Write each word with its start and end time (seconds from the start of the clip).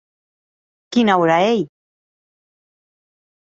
Quina 0.97 1.19
ora 1.25 1.37
ei? 1.51 1.63